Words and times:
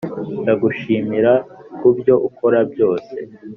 ndagushimira 0.41 1.31
kubyo 1.79 2.15
ukora 2.29 2.59
byose, 2.71 3.13